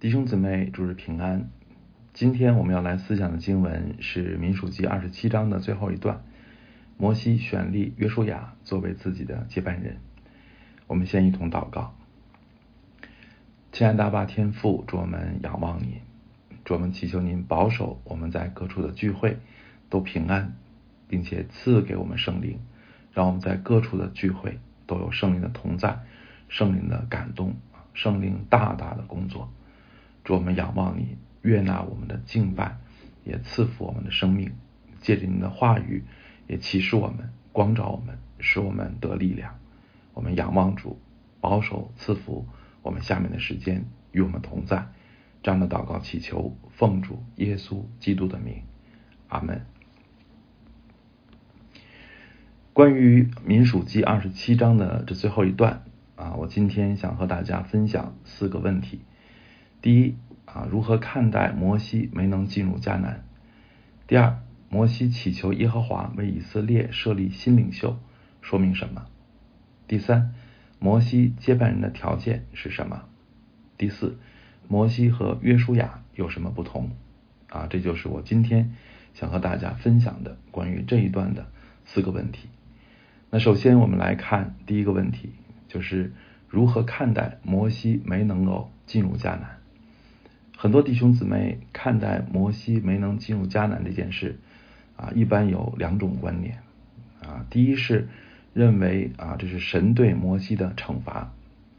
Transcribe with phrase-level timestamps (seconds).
[0.00, 1.50] 弟兄姊妹，主日平安。
[2.14, 6.22] 今天我们要来思想的经文是民数记二十七章的最后一段。
[6.96, 9.98] 摩西选立约书亚作为自己的接班人。
[10.86, 11.94] 我们先一同祷告。
[13.72, 15.98] 亲爱的阿爸天父，主我们仰望你，
[16.64, 19.36] 主我们祈求您保守我们在各处的聚会
[19.90, 20.54] 都平安，
[21.08, 22.58] 并且赐给我们圣灵，
[23.12, 25.98] 让我们在各处的聚会都有圣灵的同在，
[26.48, 27.56] 圣灵的感动，
[27.92, 29.52] 圣灵大大的工作。
[30.30, 32.76] 主我们仰望你，悦纳我们的敬拜，
[33.24, 34.52] 也赐福我们的生命。
[35.00, 36.04] 借着您的话语，
[36.46, 39.58] 也启示我们，光照我们，使我们得力量。
[40.14, 41.00] 我们仰望主，
[41.40, 42.46] 保守赐福
[42.80, 44.86] 我们下面的时间与我们同在。
[45.42, 48.62] 这样的祷告祈求，奉主耶稣基督的名，
[49.26, 49.66] 阿门。
[52.72, 55.82] 关于民数记二十七章的这最后一段
[56.14, 59.00] 啊，我今天想和大家分享四个问题。
[59.82, 63.24] 第一啊，如何看待摩西没能进入迦南？
[64.06, 67.98] 第二，摩西祈求耶和华为以色列设立新领袖，
[68.42, 69.06] 说明什么？
[69.86, 70.34] 第三，
[70.78, 73.04] 摩西接班人的条件是什么？
[73.78, 74.18] 第四，
[74.68, 76.90] 摩西和约书亚有什么不同？
[77.48, 78.74] 啊，这就是我今天
[79.14, 81.46] 想和大家分享的关于这一段的
[81.84, 82.48] 四个问题。
[83.30, 85.32] 那首先我们来看第一个问题，
[85.68, 86.12] 就是
[86.48, 89.59] 如何看待摩西没能够进入迦南？
[90.62, 94.38] 很多弟兄姊妹看待摩西没能进入迦南这件事，
[94.94, 96.58] 啊，一般有两种观点，
[97.22, 98.10] 啊，第一是
[98.52, 101.32] 认为啊，这是神对摩西的惩罚，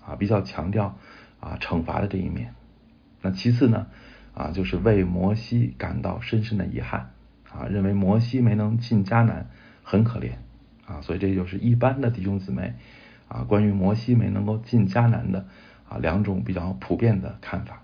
[0.03, 0.97] 啊，比较强调
[1.39, 2.55] 啊惩罚的这一面。
[3.21, 3.85] 那其次呢，
[4.33, 7.11] 啊，就是为摩西感到深深的遗憾，
[7.53, 9.45] 啊，认为摩西没能进迦南
[9.83, 10.31] 很可怜，
[10.87, 12.73] 啊，所以这就是一般的弟兄姊妹
[13.27, 15.45] 啊，关于摩西没能够进迦南的
[15.87, 17.83] 啊两种比较普遍的看法。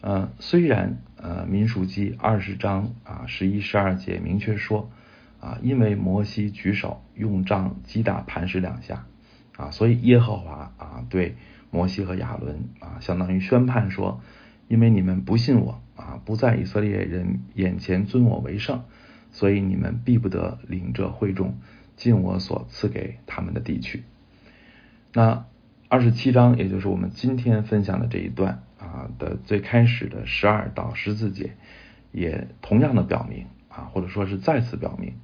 [0.00, 4.90] 呃，虽然呃，民数记二十章啊十一十二节明确说
[5.38, 9.04] 啊，因为摩西举手用杖击打磐石两下
[9.56, 11.36] 啊，所以耶和华啊对
[11.70, 14.22] 摩西和亚伦啊，相当于宣判说，
[14.68, 18.82] 因为你们不信我啊，不在以色列人眼前尊我为圣，
[19.30, 21.58] 所以你们必不得领着会众
[21.96, 24.02] 进我所赐给他们的地区。
[25.12, 25.44] 那
[25.88, 28.62] 二十七章，也就是我们今天分享的这一段。
[29.18, 31.52] 的最开始的十二到十四节，
[32.12, 35.14] 也同样的表明啊，或者说是再次表明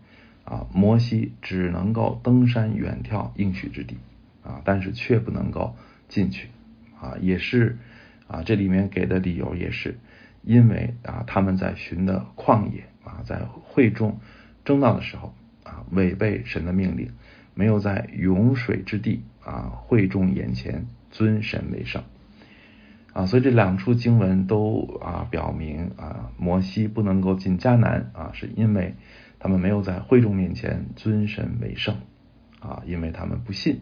[0.44, 3.96] 啊，摩西只能够登山远眺应许之地
[4.42, 5.76] 啊，但是却不能够
[6.08, 6.48] 进去
[7.00, 7.78] 啊，也是
[8.28, 9.98] 啊，这里面给的理由也是
[10.42, 14.18] 因为啊，他们在寻的旷野啊，在会众
[14.64, 15.34] 争闹的时候
[15.64, 17.10] 啊，违背神的命令，
[17.54, 22.04] 没有在涌水之地啊会众眼前尊神为圣。
[23.16, 28.94] 啊，所以这两处经文都啊表明啊，摩西不能够进迦南啊，是因为
[29.38, 31.96] 他们没有在会众面前尊神为圣
[32.60, 33.80] 啊，因为他们不信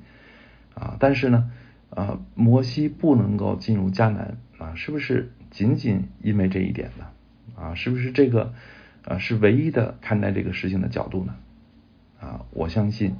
[0.77, 0.97] 啊。
[1.01, 1.51] 但是呢，
[1.91, 7.07] 啊，摩西不能够进入迦南啊，是不是仅仅因为这一点呢？
[7.61, 8.55] 啊，是不是这个
[9.05, 11.35] 啊是唯一的看待这个事情的角度呢？
[12.21, 13.17] 啊，我相信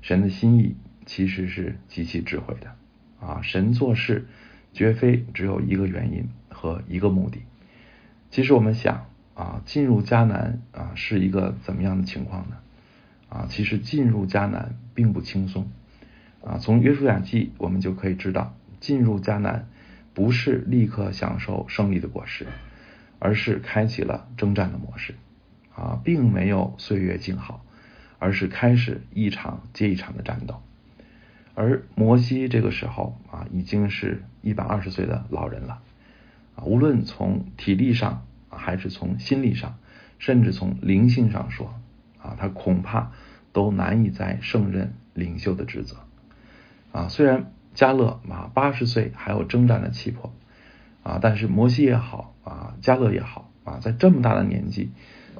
[0.00, 2.70] 神的心意其实是极其智慧的
[3.18, 4.28] 啊，神做事。
[4.76, 7.40] 绝非只有一个原因和一个目的。
[8.30, 12.56] 其实我们想啊，进入迦南啊是一个怎么样的情况呢？
[13.30, 15.70] 啊，其实进入迦南并不轻松
[16.44, 16.58] 啊。
[16.58, 19.66] 从约书亚记我们就可以知道，进入迦南
[20.12, 22.46] 不是立刻享受胜利的果实，
[23.18, 25.14] 而是开启了征战的模式
[25.74, 27.64] 啊，并没有岁月静好，
[28.18, 30.60] 而是开始一场接一场的战斗。
[31.58, 35.80] 而摩西这个时候啊，已经是一百二十岁的老人了
[36.54, 39.78] 啊，无论从体力上还是从心理上，
[40.18, 41.74] 甚至从灵性上说
[42.22, 43.10] 啊，他恐怕
[43.54, 45.96] 都难以再胜任领袖的职责
[46.92, 47.08] 啊。
[47.08, 50.34] 虽然加勒啊八十岁还有征战的气魄
[51.02, 54.90] 啊，但是摩西也好啊，加勒也好啊，在这么大的年纪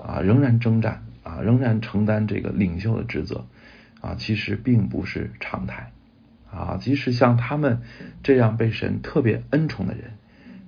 [0.03, 3.45] 啊，仍然征战啊，仍然承担这个领袖的职责
[4.01, 5.93] 啊，其实并不是常态。
[6.57, 7.83] 啊，即使像他们
[8.23, 10.15] 这样被神特别恩宠的人，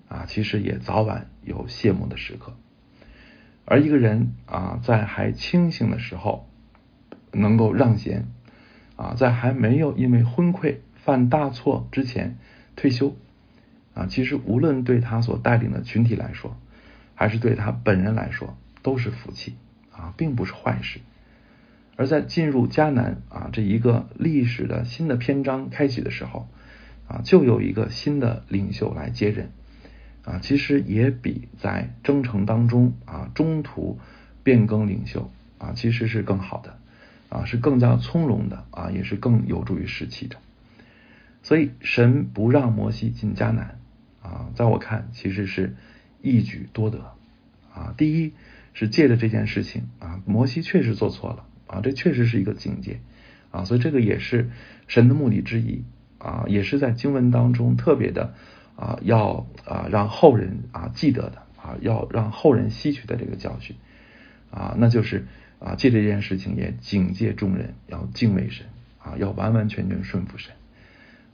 [0.08, 2.54] 啊，其实也早晚有谢幕的时刻。
[3.64, 6.46] 而一个人啊，在还清醒的时候
[7.32, 8.26] 能够让贤，
[8.96, 12.36] 啊，在还没有因为昏聩犯大错之前
[12.76, 13.16] 退休，
[13.94, 16.54] 啊，其实无论对他所带领的群体来说，
[17.14, 19.56] 还是对他本人来说，都是福气
[19.90, 21.00] 啊，并不是坏事。
[21.98, 26.48] 而在进入迦南啊这一个历史的新的篇章开启的时候
[27.08, 29.50] 啊，就有一个新的领袖来接任
[30.22, 33.98] 啊，其实也比在征程当中啊中途
[34.44, 35.28] 变更领袖
[35.58, 36.78] 啊，其实是更好的
[37.30, 40.36] 啊，是更加从容的啊，也是更有助于士气的。
[41.42, 43.80] 所以神不让摩西进迦南
[44.22, 45.74] 啊，在我看其实是
[46.22, 47.16] 一举多得
[47.74, 47.92] 啊。
[47.96, 48.34] 第一
[48.72, 52.98] 是借着这件事情啊，摩西确实做错了啊，这确实是一个警戒
[53.52, 54.50] 啊，所以这个也是
[54.88, 55.84] 神的目的之一
[56.18, 58.34] 啊，也是在经文当中特别的。
[58.80, 63.74] 啊，要啊让后人啊记得的啊，要让后人吸取的这个教训
[64.52, 65.26] 啊，那就是
[65.58, 68.66] 啊借这件事情也警戒众人要敬畏神
[69.00, 70.52] 啊，要完完全全顺服神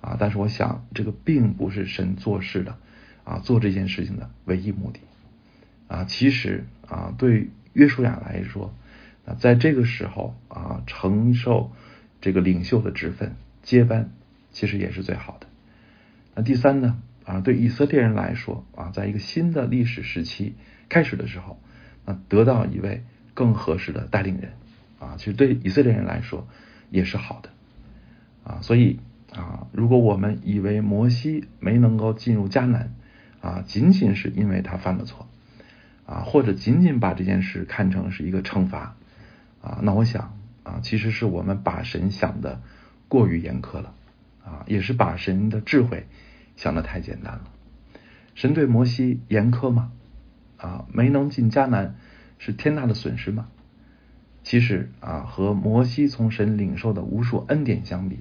[0.01, 0.17] 啊。
[0.19, 2.79] 但是我想这个并不是神做事的
[3.25, 5.01] 啊做这件事情的唯一目的
[5.87, 6.05] 啊。
[6.05, 8.75] 其实啊对约书亚来说
[9.27, 11.73] 啊在这个时候啊承受
[12.21, 14.11] 这个领袖的职分接班，
[14.53, 15.47] 其实也是最好的。
[16.35, 17.01] 那第三呢？
[17.25, 20.57] 啊，对以色列人来说啊，在一个新的历史时期
[20.91, 21.59] 开始的时候，
[22.05, 24.53] 啊，得到一位更合适的带领人
[24.99, 26.47] 啊，其实对以色列人来说
[26.91, 27.49] 也是好的
[28.45, 28.61] 啊。
[28.61, 29.01] 所以
[29.33, 32.93] 啊，如果我们以为摩西没能够进入迦南
[33.41, 35.27] 啊，仅仅是因为他犯了错
[36.05, 38.97] 啊，或者仅仅把这件事看成是一个惩罚
[39.65, 42.61] 啊，那我想啊，其实是我们把神想的
[43.09, 43.95] 过于严苛了
[44.45, 46.07] 啊，也是把神的智慧。
[46.57, 47.51] 想的太简单了，
[48.37, 49.91] 神对摩西严苛吗？
[50.57, 51.97] 啊，没能进迦南
[52.39, 53.49] 是天大的损失吗？
[54.45, 58.21] 其实啊，和摩西从神领受的无数恩典相比，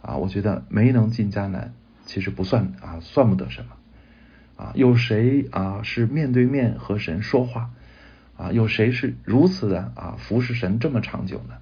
[0.00, 1.74] 啊，我觉得没能进迦南
[2.04, 3.72] 其实不算啊，算不得什么。
[4.56, 7.70] 啊，有谁啊是面对面和神说话？
[8.36, 11.54] 啊，有谁是如此的啊服侍神这么长久呢？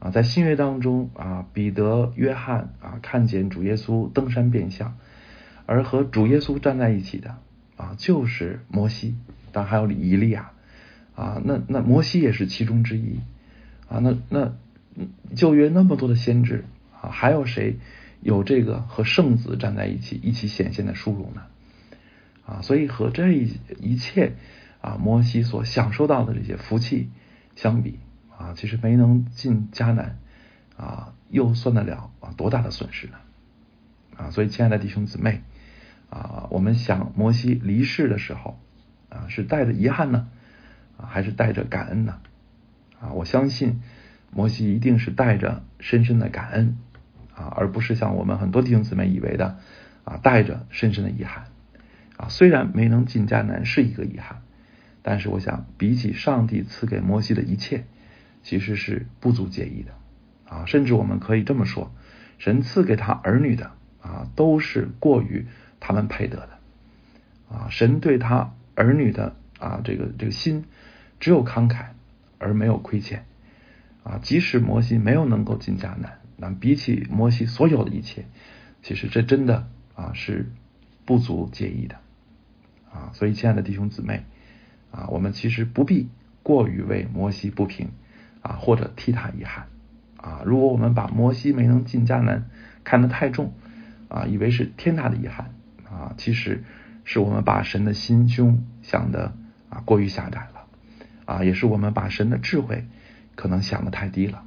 [0.00, 4.96] 啊，在新约当中啊，彼得、约翰啊，看见主耶稣登山变相，
[5.66, 7.36] 而和主耶稣站在一起的
[7.76, 9.14] 啊，就是摩西，
[9.52, 10.50] 当然还有以利亚
[11.14, 13.20] 啊，那那摩西也是其中之一
[13.88, 14.52] 啊，那那
[15.34, 16.64] 旧约那么多的先知
[17.00, 17.76] 啊，还有谁
[18.20, 21.42] 有这个和圣子站在一起一起显现的殊荣呢？
[22.46, 24.32] 啊，所以和这一一切
[24.84, 27.10] 啊，摩西所享受到的这些福气
[27.56, 27.98] 相比。
[28.36, 30.18] 啊，其实没能进迦南，
[30.76, 33.14] 啊，又算得了啊多大的损失呢？
[34.16, 35.40] 啊，所以亲爱的弟兄姊妹，
[36.10, 38.58] 啊，我们想摩西离世的时候，
[39.08, 40.28] 啊，是带着遗憾呢，
[40.98, 42.18] 啊，还是带着感恩呢？
[43.00, 43.80] 啊，我相信
[44.32, 46.76] 摩西一定是带着深深的感恩，
[47.36, 49.58] 啊，而不是像我们很多弟兄姊妹以为的，
[50.02, 51.44] 啊，带着深深的遗憾。
[52.16, 54.42] 啊，虽然没能进迦南是一个遗憾，
[55.04, 57.84] 但是我想比起上帝赐给摩西的一切。
[58.46, 59.92] 其实是不足介意的
[60.46, 61.90] 啊，甚至我们可以这么说，
[62.36, 63.70] 神赐给他儿女的
[64.02, 65.46] 啊，都是过于
[65.80, 66.50] 他们配得的
[67.48, 67.68] 啊。
[67.70, 70.66] 神对他儿女的啊，这个这个心
[71.20, 71.86] 只有慷慨
[72.36, 73.24] 而没有亏欠
[74.02, 74.20] 啊。
[74.22, 78.26] 即使摩西没有能够进迦南，那比起摩西所有的一切，
[78.82, 80.52] 其实这真的啊是
[81.06, 81.96] 不足介意的
[82.92, 83.08] 啊。
[83.14, 84.26] 所以，亲爱的弟兄姊妹
[84.94, 86.08] 啊，我们其实不必
[86.44, 87.88] 过于为摩西不平。
[88.46, 89.68] 啊，或者替他遗憾
[90.18, 90.42] 啊！
[90.44, 92.44] 如果我们把摩西没能进迦南
[92.84, 93.54] 看得太重
[94.08, 95.54] 啊，以为是天大的遗憾
[95.90, 96.62] 啊，其实
[97.04, 99.32] 是我们把神的心胸想的
[99.70, 100.66] 啊过于狭窄了
[101.24, 102.86] 啊，也是我们把神的智慧
[103.34, 104.44] 可能想的太低了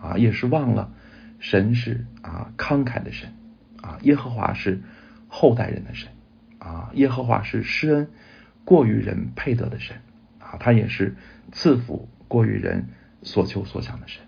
[0.00, 0.92] 啊，也是忘了
[1.40, 3.34] 神是啊慷慨的神
[3.82, 4.80] 啊，耶和华是
[5.26, 6.10] 后代人的神
[6.60, 8.08] 啊，耶和华是施恩
[8.64, 9.96] 过于人配得的神
[10.38, 11.16] 啊，他也是
[11.52, 12.88] 赐福过于人。
[13.22, 14.22] 所求所想的神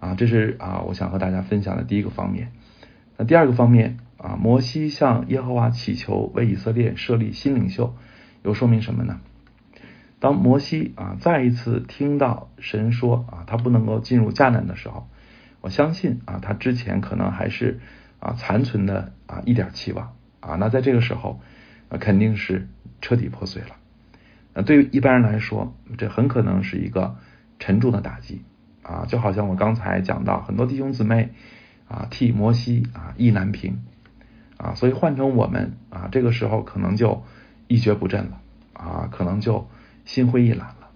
[0.00, 2.52] 啊，这是啊，我想和大家分享的第一个方面。
[3.18, 7.94] 那第二个方面啊，摩西向耶和华祈求为以色列设立新领袖，
[8.42, 9.20] 又说明什么呢？
[10.20, 15.06] 当摩西啊再一次听到神说啊他不能够进入迦南的时候，
[15.60, 17.78] 我相信啊他之前可能还是
[18.20, 21.42] 啊残存的啊一点期望啊，那在这个时候
[21.98, 22.68] 肯定是
[23.00, 23.76] 彻底破碎了。
[24.54, 27.16] 那对于一般人来说，这很可能是一个
[27.58, 28.42] 沉重的打击
[28.82, 29.04] 啊！
[29.08, 31.30] 就好像我刚才讲到，很多弟兄姊妹
[31.88, 33.82] 啊替摩西啊意难平
[34.56, 37.24] 啊，所以换成我们啊，这个时候可能就
[37.66, 38.40] 一蹶不振了
[38.74, 39.68] 啊，可能就
[40.04, 40.90] 心灰意懒了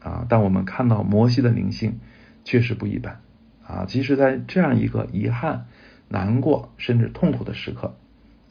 [0.00, 0.26] 啊。
[0.28, 2.00] 但我们看到摩西的灵性
[2.44, 3.20] 确实不一般
[3.66, 5.66] 啊，即使在这样一个遗憾、
[6.08, 7.96] 难过甚至痛苦的时刻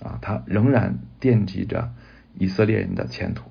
[0.04, 1.94] 啊，他仍然惦记着
[2.38, 3.50] 以色列人的前途。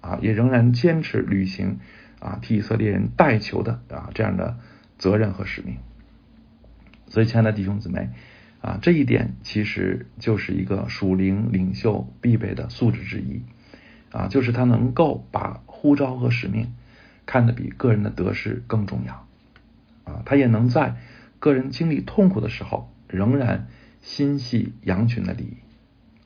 [0.00, 1.78] 啊，也仍然坚持履行
[2.18, 4.58] 啊替以色列人代求的啊这样的
[4.98, 5.76] 责任和使命。
[7.06, 8.08] 所以，亲爱的弟兄姊妹
[8.60, 13.42] 啊，这一点其实就是一个属灵领袖必备的素质之一
[14.10, 16.74] 啊，就是他能够把呼召和使命
[17.24, 19.28] 看得比个人的得失更重要
[20.02, 20.96] 啊，他也能在
[21.38, 23.68] 个人经历痛苦的时候，仍然
[24.00, 25.56] 心系羊群的利益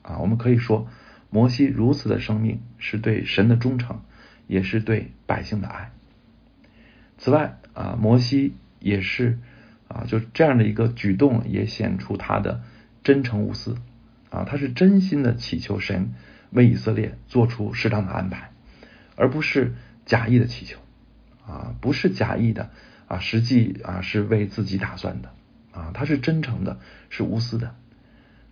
[0.07, 0.19] 啊。
[0.19, 0.87] 我们可以说，
[1.29, 4.01] 摩西如此的生命是对神的忠诚，
[4.47, 5.91] 也是对百姓的爱。
[7.17, 9.39] 此外啊，摩西也是。
[9.89, 12.61] 啊，就这样的一个举动，也显出他的
[13.05, 13.77] 真诚无私
[14.29, 16.13] 啊，他是真心的祈求神
[16.49, 18.51] 为以色列做出适当的安排，
[19.15, 20.77] 而不是假意的祈求
[21.45, 22.69] 啊，不是假意的
[23.07, 25.31] 啊，实际啊是为自己打算的
[25.71, 27.73] 啊，他是真诚的，是无私的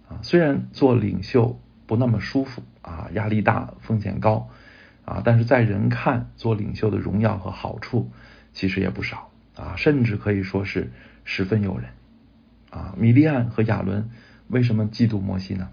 [0.09, 0.19] 啊。
[0.21, 4.49] 虽然做领袖不那么舒服啊，压力大，风险高
[5.05, 8.11] 啊，但是在人看做领袖的荣耀和好处
[8.53, 10.91] 其实也不少啊，甚至可以说是。
[11.27, 11.89] 十分诱人
[12.69, 12.93] 啊！
[12.99, 14.11] 米利安和亚伦
[14.47, 15.69] 为什么嫉妒摩西呢？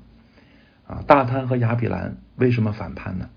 [0.86, 3.28] 啊，大贪和亚比兰为什么反叛呢？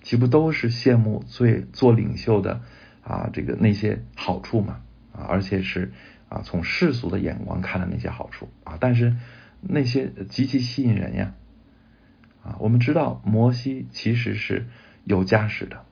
[0.00, 2.62] 岂不都是羡慕最做领袖的
[3.04, 4.80] 啊这个那些好处吗？
[5.12, 5.92] 啊，而且是
[6.30, 9.14] 啊从世俗的眼光看的那些好处啊，但是
[9.62, 11.34] 那些极其吸引人呀！
[12.44, 14.66] 啊，我们知道摩西其实是
[15.04, 15.84] 有家室的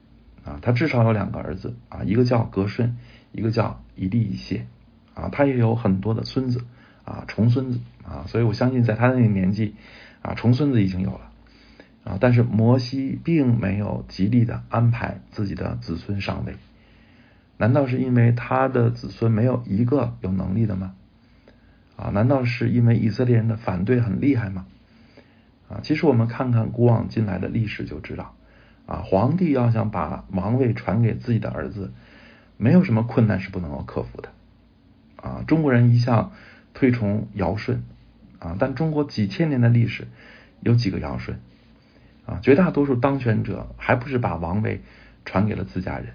[0.45, 2.97] 啊，他至少有两个儿子啊，一个叫格顺，
[3.33, 4.67] 一个叫以利以谢。
[5.13, 6.65] 啊，他也有很多的孙子
[7.05, 9.75] 啊，重孙子啊，所以我相信在他那个年纪
[10.23, 11.31] 啊，重孙子已经有了
[12.05, 12.17] 啊。
[12.21, 16.55] 但是摩西并没有极力的安排自己的子孙上位，
[17.59, 20.95] 难道是因为他的子孙没有一个有能力的吗？
[22.01, 24.65] 啊，难道是因为以色列人的反对很厉害吗？
[25.69, 28.35] 啊，其实我们看看古往今来的历史就知道，
[28.87, 31.93] 啊，皇帝要想把王位传给自己的儿子，
[32.57, 34.31] 没有什么困难是不能够克服的。
[35.17, 36.33] 啊，中国人一向
[36.73, 37.83] 推崇尧舜
[38.39, 40.09] 啊，但中国几千年的历史
[40.61, 41.39] 有几个尧舜
[42.25, 42.41] 啊？
[42.41, 44.81] 绝大多数当权者还不是把王位
[45.27, 46.15] 传给了自家人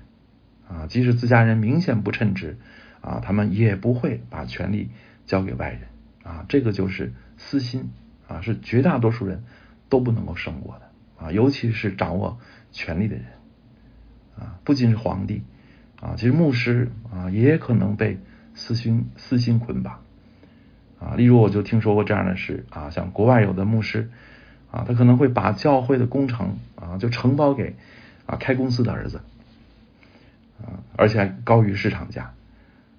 [0.68, 0.88] 啊？
[0.88, 2.58] 即使自家人明显不称职
[3.02, 4.90] 啊，他们也不会把权力
[5.26, 5.82] 交给外人
[6.24, 6.46] 啊。
[6.48, 7.92] 这个就是私心
[8.28, 9.44] 啊，是绝大多数人
[9.90, 12.40] 都不能够胜过的啊，尤其是掌握
[12.72, 13.26] 权力的人
[14.40, 15.44] 啊，不仅是皇帝
[16.00, 18.20] 啊，其实牧师啊也可能被。
[18.58, 20.00] 私心私心捆绑
[20.98, 24.10] 啊，例如我就听说过这样的事啊，像国外有的牧师
[24.72, 27.76] 啊，他可能会把教会的工程啊就承包给
[28.26, 29.20] 啊开公司的儿子
[30.64, 32.34] 啊，而且还高于市场价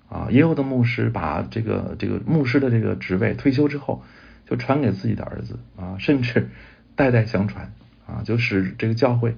[0.09, 4.03] 啊，也有的牧师把这个这个牧师的这个职位退休之后
[4.45, 6.51] 就传给自己的儿子啊，甚至
[6.95, 7.73] 代代相传
[8.07, 9.37] 啊，就使这个教会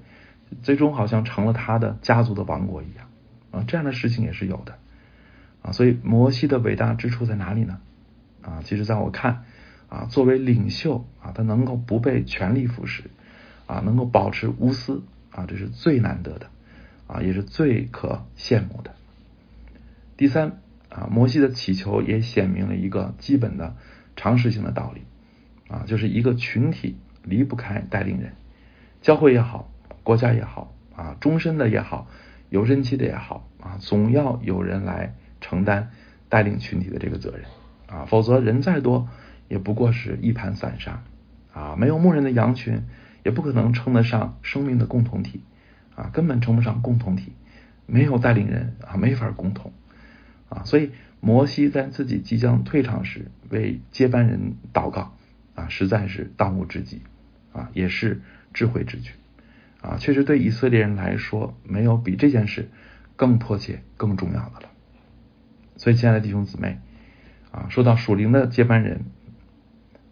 [0.63, 3.07] 最终好像成了他的家族的王国一样
[3.51, 4.75] 啊，这样的事情也是有的。
[5.61, 7.81] 啊，所以摩西的伟大之处在哪里呢？
[8.43, 9.45] 啊，其实在我看，
[9.89, 13.01] 啊，作为领袖啊，他能够不被权力腐蚀，
[13.67, 16.47] 啊，能够保持无私，啊，这是最难得的，
[17.09, 18.95] 啊，也是最可羡慕的。
[20.19, 20.61] 第三，
[20.91, 23.75] 啊，摩西的祈求也显明了一个基本的
[24.17, 25.01] 常识性的道理，
[25.73, 28.35] 啊，就是一个群体离不开带领人，
[29.01, 29.71] 教会也好，
[30.03, 32.07] 国家也好，啊，终身的也好，
[32.51, 35.15] 有任期的也好，啊，总要有人来。
[35.41, 35.93] 承担
[36.29, 37.45] 带领群体的这个责任。
[37.87, 39.09] 啊，否则人再多
[39.47, 41.05] 也不过是一盘散沙。
[41.55, 42.83] 啊，没有牧人的羊群
[43.23, 45.43] 也不可能称得上生命的共同体。
[45.95, 47.35] 啊，根本称不上共同体，
[47.87, 49.73] 没有带领人啊，没法共同
[50.49, 50.91] 啊，所以
[51.21, 55.15] 摩西在自己即将退场时为接班人祷告
[55.55, 57.03] 啊，实在是当务之急
[57.53, 59.13] 啊，也是智慧之举
[59.83, 62.69] 啊，确实对以色列人来说，没有比这件事
[63.17, 64.69] 更迫切、更重要的了。
[65.77, 66.79] 所以，亲爱的弟兄姊妹，
[67.51, 69.05] 啊，说到属灵的接班人，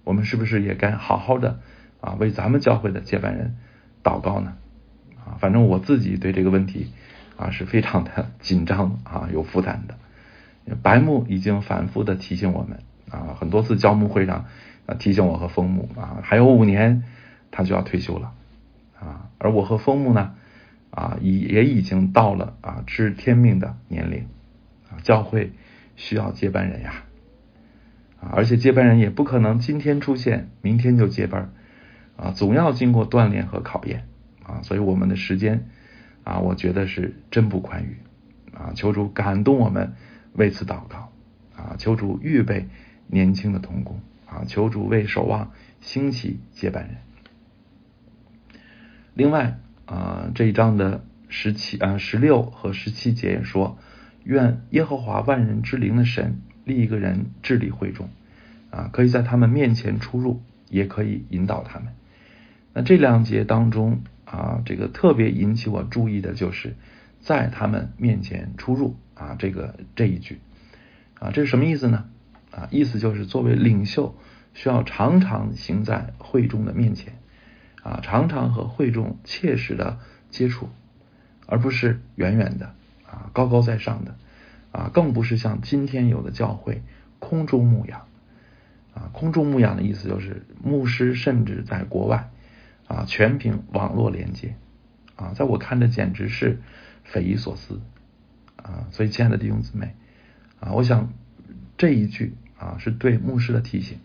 [0.05, 1.61] 我们是不是也该好好的
[2.01, 3.57] 啊为咱们教会的接班人
[4.05, 4.57] 祷告呢？
[5.25, 6.93] 啊，反正我自己对这个问题
[7.37, 9.99] 啊是非常的紧张啊，有负担的。
[10.83, 12.79] 白木已经反复的提醒我们
[13.11, 14.47] 啊，很多次教牧会上
[14.87, 17.05] 啊提醒我和枫木啊，还有五年
[17.51, 18.33] 他就要退休了
[18.99, 20.35] 啊，而我和枫木呢
[20.91, 24.27] 啊已也已经到了啊知天命的年龄
[24.91, 24.99] 啊。
[25.03, 25.53] 教会
[25.95, 27.05] 需要接班人呀，
[28.21, 31.53] 啊，而且接班人也不可能今天出现，明天就接班，
[32.17, 34.07] 啊，总要经过锻炼和考验，
[34.43, 35.69] 啊，所以我们的时间，
[36.25, 37.99] 啊，我觉得是真不宽裕，
[38.53, 39.93] 啊，求主感动我们
[40.37, 41.11] 为此祷告，
[41.57, 42.69] 啊，求主预备
[43.07, 46.97] 年轻的童工，啊，求主为守望兴起接班人。
[49.15, 53.79] 另外，啊，这一章的十七啊十六和十七节也说。
[54.25, 58.09] 愿耶和华万人之灵的神立一个人治理会众，
[58.71, 61.95] 啊，可以在他们面前出入，也可以引导他们。
[62.73, 66.75] 那这两节当中啊，这个特别引起我注意的就是
[67.21, 70.39] 在他们面前出入啊，这个这一句
[71.19, 72.09] 啊，这是什么意思呢？
[72.53, 74.15] 啊，意思就是作为领袖，
[74.55, 77.19] 需要常常行在会众的面前
[77.83, 79.99] 啊，常常和会众切实的
[80.31, 80.69] 接触，
[81.47, 82.75] 而不是远远的
[83.07, 84.17] 啊，高高在上的
[84.73, 86.83] 啊，更不是像今天有的教会
[87.19, 88.07] 空中牧养
[88.95, 92.31] 啊，空中牧养的意思就是牧师甚至在国外
[92.87, 94.55] 啊，全凭网络连接
[95.17, 96.61] 啊，在我看着简直是
[97.05, 97.81] 匪夷所思
[98.67, 99.95] 啊，所以亲爱的弟兄姊妹
[100.59, 101.13] 啊，我想
[101.79, 102.35] 这一句。
[102.59, 103.99] 啊，是对牧师的提醒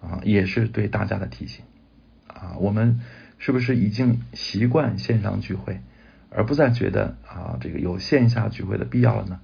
[0.00, 1.62] 啊，也是对大家的提醒
[2.26, 2.56] 啊。
[2.58, 3.02] 我们
[3.36, 5.78] 是不是已经习惯线上聚会，
[6.30, 9.40] 而不再觉得啊这个有线下聚会的必要了呢？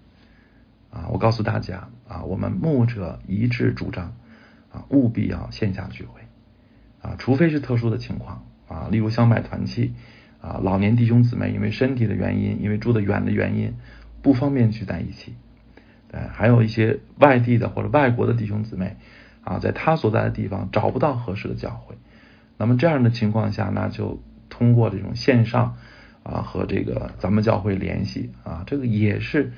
[0.90, 4.14] 啊，我告诉大家啊，我们牧者一致主张
[4.72, 6.22] 啊，务必要线下聚会
[7.02, 9.92] 啊，除非是特殊的情况啊，例如想买团契
[10.40, 13.74] 啊，老年弟兄姊妹因为身体的原因，因为住得远的原因，
[14.22, 15.34] 不方便聚在一起。
[16.10, 18.96] 呃，还有一些外地的或者外国的弟兄姊妹
[19.42, 21.96] 啊，在他所在的地方找不到合适的教会，
[22.56, 25.76] 那么这样的情况下，那就通过这种线上
[26.22, 29.52] 啊和这个咱们教会联系啊，这个也是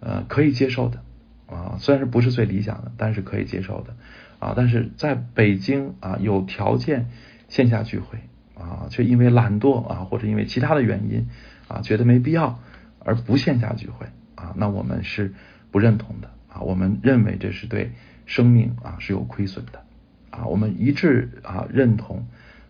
[0.00, 1.00] 呃可以接受的
[1.46, 3.94] 啊，虽然是不是最理想的，但是可以接受的
[4.40, 4.52] 啊。
[4.54, 7.08] 但是在北京啊有条件
[7.48, 8.18] 线下聚会
[8.54, 11.28] 啊，却因为懒惰啊或者因为其他的原因
[11.66, 12.58] 啊觉得没必要
[13.04, 15.34] 而不线下聚会啊，那我们是。
[15.74, 17.90] 不认同的啊，我们认为这是对
[18.26, 19.84] 生命啊是有亏损的
[20.30, 22.28] 啊，我们一致啊认同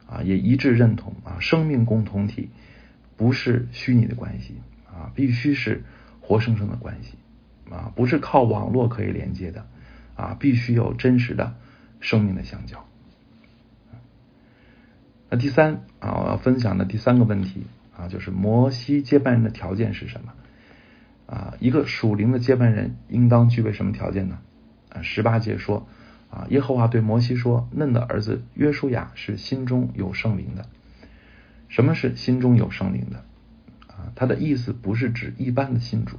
[0.09, 2.49] 啊，也一致认同啊，生命共同体
[3.19, 4.55] 不是虚拟的关系
[4.87, 5.85] 啊，必须是
[6.23, 7.19] 活生生的关系
[7.71, 9.67] 啊，不是靠网络可以连接的
[10.17, 11.55] 啊，必须有真实的
[12.01, 12.87] 生命的相交。
[15.29, 20.33] 那第三啊，我要分享的第三个问题啊，就是摩西接班人的条件是什么？
[21.27, 24.39] 啊，一个属灵的接班人应当具备什么条件呢？
[24.91, 25.89] 啊，十八节说，
[26.31, 30.67] 啊，耶和华对摩西说：“嫩的儿子约书亚是心中有圣灵的。”
[31.69, 33.25] 什么是心中有圣灵的？
[33.89, 36.19] 啊，他的意思不是指一般的信主，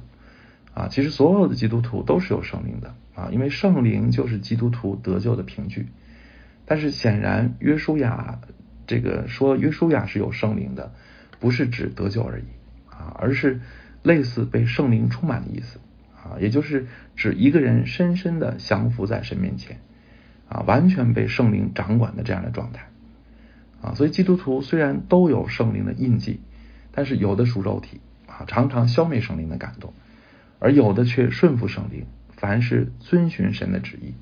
[0.74, 5.86] 啊，其实所有的基督徒都是有圣灵的，啊，因为圣灵就是基督徒得救的凭据。
[6.66, 8.40] 但是显然约书亚
[8.86, 10.92] 这个说约书亚是有圣灵的，
[11.40, 12.44] 不是指得救而已，
[12.90, 13.60] 啊，而是。
[14.02, 15.80] 类似被圣灵充满的意思
[16.14, 19.80] 啊，也就是指一个人深深的降服在神面前
[20.48, 22.86] 啊，完全被圣灵掌管的这样的状态
[23.82, 23.94] 啊。
[23.94, 26.38] 所以基督徒虽然都有圣灵的印记，
[26.92, 29.92] 但是有的属肉体啊，常常消灭圣灵的感动，
[30.60, 34.14] 而有的却顺服圣灵，凡是遵循神的旨意。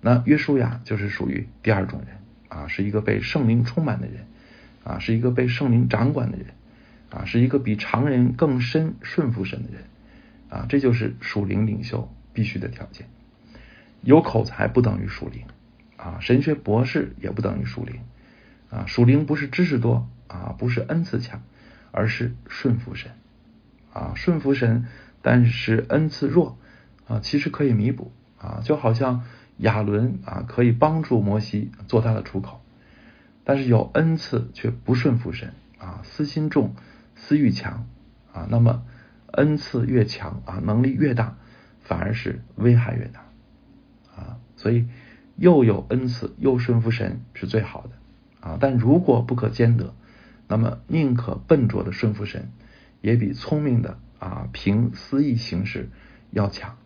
[0.00, 2.16] 那约书亚就是属于第二种人
[2.48, 4.26] 啊，是一个被圣灵充满的人
[4.84, 6.46] 啊，是一个被圣灵掌管的人。
[7.10, 9.84] 啊，是一个比常人更深顺服神的人
[10.48, 13.06] 啊，这就是属灵领袖必须的条件。
[14.02, 15.44] 有口才不等于属灵
[15.96, 18.00] 啊，神学博士也不等于属灵
[18.68, 18.86] 啊。
[18.86, 21.40] 属灵不是知识多啊，不是恩赐强，
[21.92, 23.12] 而是顺服神
[23.92, 24.14] 啊。
[24.16, 24.88] 顺服神，
[25.22, 26.58] 但是恩赐弱
[27.06, 28.60] 啊，其实可以弥补啊。
[28.64, 29.22] 就好像
[29.58, 32.63] 亚伦啊，可以帮助摩西做他的出口，
[33.44, 36.74] 但是有恩赐却不顺服神啊，私心重。
[37.16, 37.86] 私欲强
[38.32, 38.82] 啊，那么
[39.26, 41.36] 恩赐越强啊，能力越大，
[41.80, 43.20] 反而是危害越大
[44.16, 44.38] 啊。
[44.56, 44.88] 所以
[45.36, 47.90] 又有恩赐又顺服神是最好的
[48.48, 48.58] 啊。
[48.60, 49.94] 但如果不可兼得，
[50.48, 52.50] 那么宁可笨拙的顺服神，
[53.00, 55.88] 也比聪明的啊凭私意行事
[56.32, 56.76] 要强。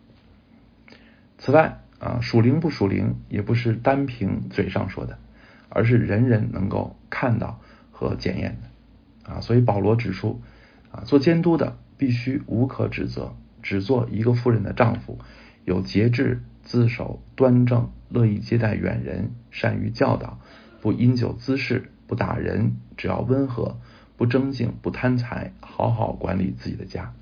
[1.39, 5.17] 此外啊，属灵不属灵也不是单凭嘴上说的，
[5.69, 7.59] 而是人人能够看到
[7.91, 9.31] 和检验的。
[9.31, 10.41] 啊，所以保罗指出，
[10.91, 15.19] 啊，做监督的必须无可指责，只做一个妇人的丈夫，
[15.65, 20.39] 有节制，自守端正，乐意接待远人，善于教导，
[20.81, 23.77] 不因酒滋事，不打人，只要温和，
[24.17, 27.13] 不争竞，不贪财，好好管理自己的家。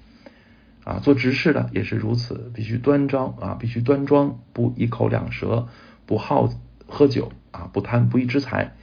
[0.85, 5.67] 啊，做执事的也是如此，必须端庄啊，必须端庄，不一口两舌，
[6.05, 6.49] 不好
[6.87, 8.73] 喝酒啊，不贪不义之财。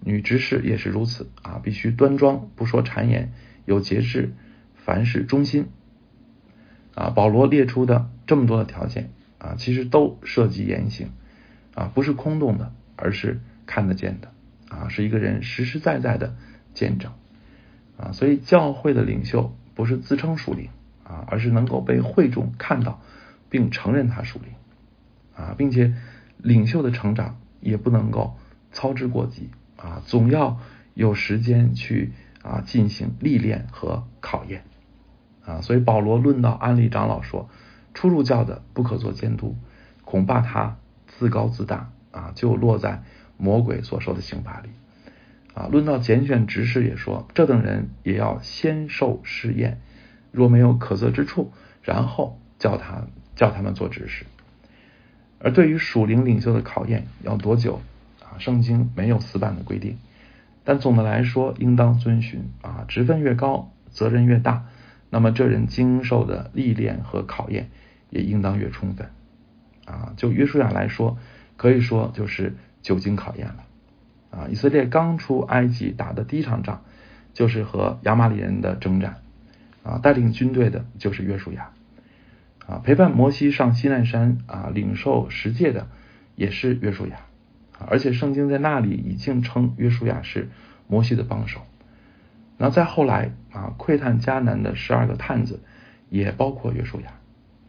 [0.00, 3.32] 女执事也是如此啊，必须端庄，不说谗言，
[3.64, 4.34] 有节制，
[4.74, 5.68] 凡事忠心。
[6.94, 11.10] 啊，保罗列出的这么多的条件啊，其实都涉及言行
[11.74, 14.32] 啊，不是空洞的，而是看得见的
[14.68, 16.36] 啊，是一个人实实在在的
[16.74, 17.12] 见证
[17.96, 18.12] 啊。
[18.12, 20.70] 所以教会的领袖不是自称属灵
[21.04, 23.00] 啊，而是能够被会众看到
[23.48, 24.50] 并承认他属灵
[25.36, 25.94] 啊，并且
[26.36, 28.36] 领袖的成长也不能够
[28.72, 30.58] 操之过急啊，总要
[30.94, 34.64] 有时间去啊进行历练和考验
[35.44, 35.60] 啊。
[35.60, 37.48] 所以保罗论到安利长老说，
[37.94, 39.56] 初入教的不可做监督，
[40.04, 43.02] 恐怕他自高自大啊，就落在
[43.36, 44.68] 魔鬼所受的刑罚里
[45.54, 45.68] 啊。
[45.70, 49.80] 论到拣选执事也说，这等人也要先受试验，
[50.30, 54.26] 若没有可责之处，然后叫他叫他们做执事。
[55.40, 57.80] 而对于属灵领袖的考验要多久
[58.22, 58.38] 啊？
[58.38, 59.96] 圣经没有死板的规定，
[60.64, 64.64] 但总的来说，应当遵循啊，职分越高，责任越大，
[65.10, 67.70] 那么这人经受的历练和考验
[68.10, 69.08] 也应当越充分
[69.84, 70.12] 啊。
[70.16, 71.16] 就约书亚来说，
[71.56, 73.64] 可以说就是久经考验了
[74.30, 74.48] 啊。
[74.50, 76.82] 以色列刚出埃及打的第一场仗，
[77.32, 79.18] 就是和亚玛里人的征战
[79.84, 81.70] 啊，带领军队的就是约书亚。
[82.68, 85.88] 啊，陪伴摩西上西奈山啊，领受十诫的
[86.36, 87.16] 也是约书亚，
[87.88, 90.50] 而且圣经在那里已经称约书亚是
[90.86, 91.62] 摩西的帮手。
[92.58, 95.60] 那再后来啊，窥探迦南的十二个探子
[96.10, 97.08] 也包括约书亚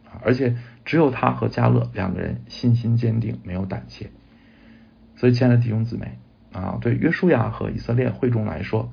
[0.04, 4.10] 啊，而且只有他和加勒两个人信心坚定，没有胆怯。
[5.16, 6.18] 所以，亲爱的弟兄姊妹
[6.52, 8.92] 啊，对约书亚和以色列会众来说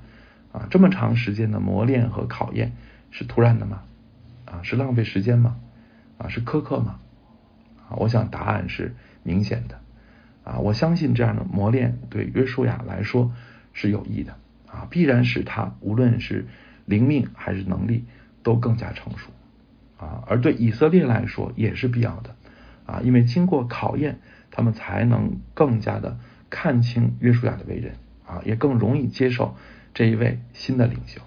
[0.54, 2.72] 啊，这么长时间的磨练和考验
[3.12, 3.82] 是突然的吗？
[4.46, 5.58] 啊，是浪费时间吗？
[6.17, 6.99] 啊，是苛刻吗？
[7.89, 9.80] 啊，我想答案是明显的。
[10.43, 13.32] 啊，我相信这样的磨练对约书亚来说
[13.73, 14.36] 是有益的。
[14.67, 16.45] 啊，必然使他无论是
[16.86, 18.06] 灵命还是能力
[18.43, 19.30] 都更加成熟。
[19.97, 22.36] 啊，而对以色列来说也是必要的。
[22.86, 24.19] 啊，因为经过考验，
[24.51, 26.17] 他们才能更加的
[26.49, 27.95] 看清约书亚的为人。
[28.25, 29.56] 啊，也更容易接受
[29.93, 31.21] 这一位新的领袖。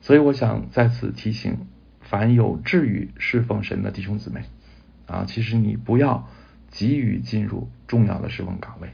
[0.00, 1.58] 所以，我想再次提醒。
[2.12, 4.42] 凡有志于侍奉神的弟兄姊妹，
[5.06, 6.28] 啊，其实你不要
[6.68, 8.90] 急于进入重要的侍奉岗位，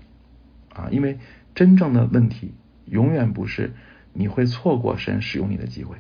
[0.73, 1.19] 啊，因为
[1.53, 2.55] 真正的问题
[2.85, 3.73] 永远不是
[4.13, 5.97] 你会错过神使用你的机会，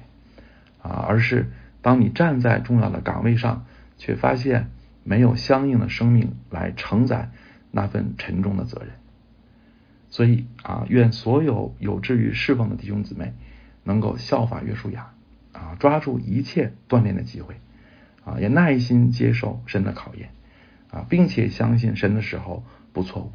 [0.80, 1.50] 啊，而是
[1.82, 4.70] 当你站在重要的岗位上，却发现
[5.02, 7.32] 没有相应的生命来承载
[7.72, 8.90] 那份沉重的责任。
[10.08, 13.34] 所以啊，愿所有有志于侍奉的弟兄姊妹
[13.82, 15.10] 能够效法约书亚。
[15.52, 17.56] 啊，抓住一切锻炼的机会，
[18.24, 20.30] 啊，也耐心接受神的考验，
[20.90, 23.32] 啊，并且相信神的时候不错误，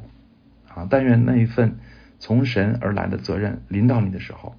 [0.68, 1.78] 啊，但愿那一份
[2.18, 4.56] 从神而来的责任临到你的时候，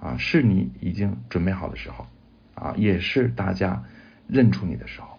[0.00, 2.06] 啊，是你已经准备好的时候，
[2.54, 3.84] 啊，也是大家
[4.26, 5.18] 认出你的时候。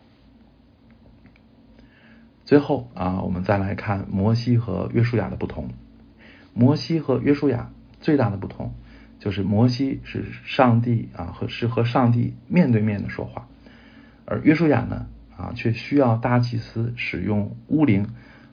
[2.46, 5.70] 最后啊，我们再来看摩西和约书亚的不同。
[6.56, 7.72] 摩西和约书亚
[8.02, 8.74] 最大的不同。
[9.20, 13.48] 就是摩西是上帝啊和是和上帝面对面的说话，
[14.26, 18.08] 而约书亚呢啊却需要大祭司使用巫灵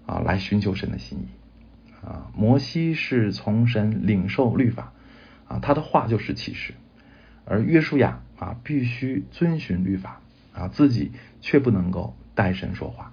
[0.07, 1.29] 啊来寻求神的心意
[2.05, 2.31] 啊。
[2.35, 4.93] 摩西是从神领受律法
[5.47, 6.75] 啊，他的话就是启示，
[7.45, 10.21] 而约书亚啊必须遵循律法
[10.53, 13.13] 啊，自己却不能够代神说话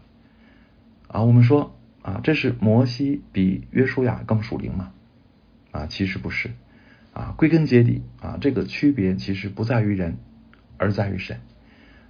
[1.08, 1.22] 啊。
[1.22, 4.92] 我们说啊，这是摩西比约书亚更属灵吗？
[5.72, 6.50] 啊，其实不是。
[7.14, 10.18] 啊，归根结底啊，这个区别其实不在于人，
[10.78, 11.40] 而在于神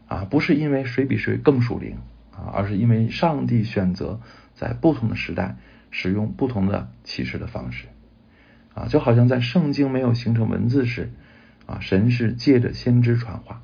[0.08, 1.98] 啊，不是因为谁比谁更属灵
[2.32, 4.22] 啊，而是因为上帝选择
[4.54, 5.58] 在不同的时代
[5.92, 7.88] 使用不同的启示的方式
[8.74, 11.12] 啊，就好像在圣经没有形成文字时
[11.66, 13.62] 啊，神是借着先知传话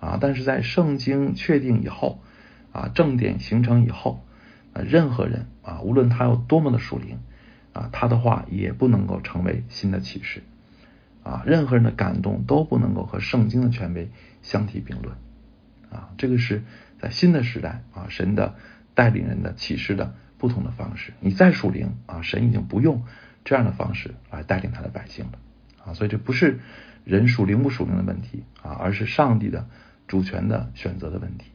[0.00, 2.20] 啊，但是在圣经确定以后
[2.72, 4.24] 啊，正典形成以后
[4.72, 7.20] 啊，任何人啊，无论他有多么的属灵
[7.72, 10.42] 啊，他的话也不能够成为新的启示。
[11.24, 14.10] 啊，任何人的感动都不能够和圣经的权威
[14.42, 15.16] 相提并论，
[15.90, 16.62] 啊，这个是
[17.00, 18.54] 在新的时代啊，神的
[18.94, 21.14] 带领人的启示的不同的方式。
[21.20, 23.02] 你再属灵啊，神已经不用
[23.42, 25.38] 这样的方式来带领他的百姓了，
[25.86, 26.60] 啊，所以这不是
[27.04, 29.66] 人属灵不属灵的问题啊，而是上帝的
[30.06, 31.50] 主权的选择的问题。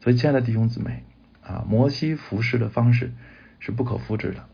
[0.00, 1.02] 所以，亲爱的弟兄姊妹
[1.42, 3.12] 啊，摩西服侍的方式
[3.58, 4.46] 是不可复制的。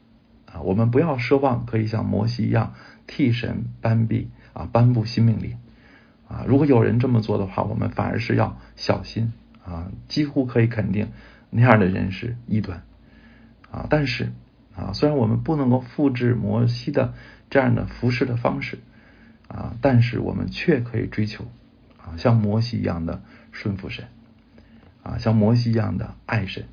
[0.53, 2.75] 啊，我们不要奢望可以像摩西一样
[3.07, 4.15] 替神颁布
[4.53, 5.57] 啊颁布新命令
[6.29, 6.45] 啊。
[6.47, 9.33] 如果有人这么做的话，我们反而是要小心
[9.65, 9.91] 啊。
[10.09, 11.09] 几乎可以肯定，
[11.51, 12.83] 那样的人是异端
[13.71, 13.87] 啊。
[13.89, 14.33] 但是
[14.77, 17.15] 啊，虽然我们不能够复制摩西的
[17.51, 18.79] 这样的服侍的方式
[19.49, 21.45] 啊，但是我们却可以追求
[21.99, 24.07] 啊像摩西一样的顺服神
[25.03, 26.65] 啊，像摩西一样的爱神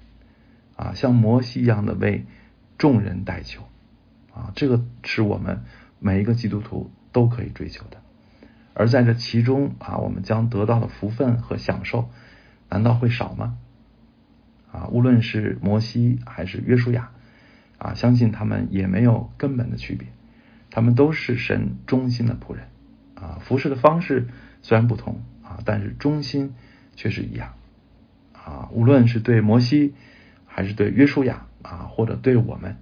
[0.78, 2.26] 啊，像摩西一样的为
[2.80, 3.62] 众人代求。
[4.34, 5.64] 啊，这个是我们
[6.00, 7.98] 每一个基督徒都可以追求的，
[8.74, 12.10] 而在这其中啊，我们将得到的福分和享受，
[12.70, 13.58] 难道会少吗？
[14.72, 17.12] 啊，无论是摩西还是约书亚
[17.80, 20.08] 啊，相信他们也没有根本的区别，
[20.70, 22.68] 他们都是神忠心的仆人
[23.16, 24.28] 啊，服侍的方式
[24.62, 26.54] 虽然不同啊，但是忠心
[26.96, 27.56] 却是一样
[28.32, 29.96] 啊，无论是对摩西
[30.46, 32.78] 还是对约书亚啊，或者对我们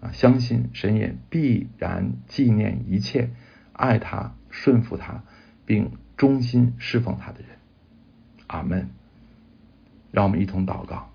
[0.00, 3.30] 啊，相信神也必然纪念一切
[3.72, 5.22] 爱他、顺服他，
[5.66, 7.48] 并忠心侍奉他的人。
[8.46, 8.90] 阿门。
[10.10, 11.10] 让我们一同祷告。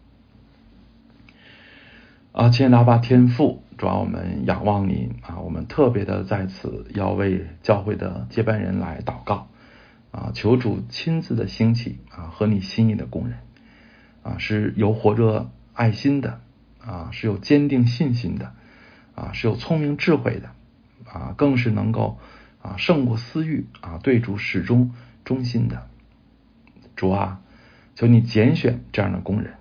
[2.32, 9.48] 啊，亲爱的阿爸天父，主要我们仰望您啊，我们特别的在此要为教会的接班人来祷告
[10.12, 13.40] 啊，求主亲自的兴起啊，和你心意的工人
[14.22, 16.40] 啊，是有活着爱心的
[16.86, 18.54] 啊，是有坚定信心的
[19.16, 20.50] 啊，是有聪明智慧的
[21.12, 22.20] 啊，更是能够
[22.62, 24.94] 啊胜过私欲啊，对主始终
[25.24, 25.88] 忠心的
[26.96, 27.40] 主啊。
[27.96, 29.54] 求你拣选这样的工人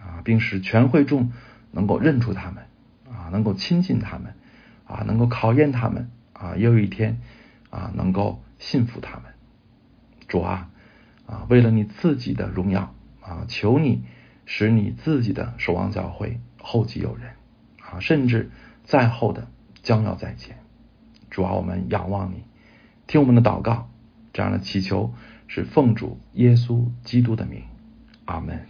[0.00, 1.30] 啊，并使全会众
[1.70, 2.64] 能够认出他们
[3.08, 4.34] 啊，能够亲近他们
[4.88, 7.20] 啊，能够考验他们啊，也有一天
[7.70, 9.26] 啊，能够信服他们。
[10.26, 10.68] 主啊
[11.26, 14.02] 啊，为了你自己的荣耀啊，求你
[14.44, 17.30] 使你自己的守望教会后继有人
[17.80, 18.50] 啊，甚至
[18.82, 19.46] 再后的
[19.82, 20.58] 将要在前。
[21.30, 22.42] 主啊，我们仰望你，
[23.06, 23.88] 听我们的祷告，
[24.32, 25.14] 这样的祈求
[25.46, 27.62] 是奉主耶稣基督的名。
[28.24, 28.66] 阿门